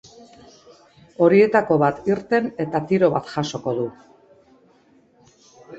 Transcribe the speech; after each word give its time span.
Horietako 1.25 1.77
bat 1.85 2.09
irten 2.13 2.49
eta 2.67 2.83
tiro 2.93 3.11
bat 3.19 3.33
jasoko 3.35 3.79
du. 3.83 3.87